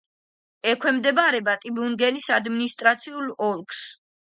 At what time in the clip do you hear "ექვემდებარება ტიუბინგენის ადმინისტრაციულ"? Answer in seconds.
0.71-3.31